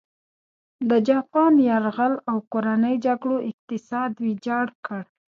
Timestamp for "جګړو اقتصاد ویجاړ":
3.05-4.67